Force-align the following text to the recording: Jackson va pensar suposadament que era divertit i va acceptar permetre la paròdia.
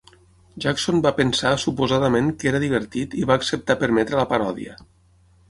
Jackson 0.63 1.03
va 1.05 1.11
pensar 1.19 1.51
suposadament 1.63 2.31
que 2.39 2.49
era 2.53 2.63
divertit 2.65 3.15
i 3.21 3.29
va 3.33 3.37
acceptar 3.43 3.79
permetre 3.85 4.21
la 4.23 4.27
paròdia. 4.35 4.77